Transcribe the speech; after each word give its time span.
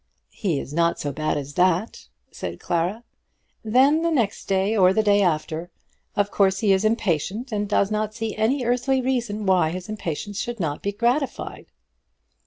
"He 0.31 0.59
is 0.59 0.73
not 0.73 0.99
so 0.99 1.11
bad 1.11 1.37
as 1.37 1.53
that," 1.53 2.07
said 2.31 2.59
Clara. 2.59 3.03
"Then 3.63 4.01
the 4.01 4.09
next 4.09 4.45
day, 4.45 4.75
or 4.75 4.93
the 4.93 5.03
day 5.03 5.21
after. 5.21 5.69
Of 6.15 6.31
course 6.31 6.61
he 6.61 6.71
is 6.73 6.83
impatient, 6.83 7.51
and 7.51 7.69
does 7.69 7.91
not 7.91 8.15
see 8.15 8.35
any 8.35 8.65
earthly 8.65 8.99
reason 8.99 9.45
why 9.45 9.69
his 9.69 9.89
impatience 9.89 10.39
should 10.39 10.59
not 10.59 10.81
be 10.81 10.91
gratified." 10.91 11.67